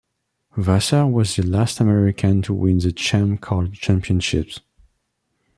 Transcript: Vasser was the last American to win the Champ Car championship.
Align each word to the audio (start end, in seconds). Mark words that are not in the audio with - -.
Vasser 0.57 1.05
was 1.07 1.35
the 1.35 1.43
last 1.45 1.79
American 1.79 2.41
to 2.41 2.55
win 2.55 2.79
the 2.79 2.91
Champ 2.91 3.39
Car 3.41 3.67
championship. 3.67 4.47